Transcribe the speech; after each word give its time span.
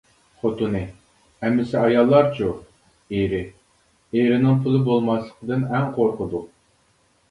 خوتۇنى: 0.43 0.79
ئەمىسە 1.47 1.83
ئاياللارچۇ؟ 1.83 2.49
ئېرى: 3.19 3.45
ئېرىنىڭ 4.11 4.61
پۇلى 4.67 4.85
بولماسلىقىدىن 4.93 5.71
ئەڭ 5.75 5.91
قورقىدۇ. 6.01 6.49